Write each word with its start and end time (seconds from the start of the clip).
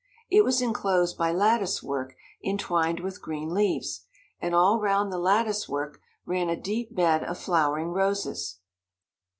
It 0.31 0.43
was 0.43 0.63
enclosed 0.63 1.15
by 1.15 1.31
lattice 1.31 1.83
work 1.83 2.15
entwined 2.43 3.01
with 3.01 3.21
green 3.21 3.53
leaves, 3.53 4.05
and 4.39 4.55
all 4.55 4.79
round 4.79 5.13
the 5.13 5.19
lattice 5.19 5.69
work 5.69 6.01
ran 6.25 6.49
a 6.49 6.57
deep 6.59 6.95
bed 6.95 7.23
of 7.23 7.37
flowering 7.37 7.89
roses. 7.89 8.57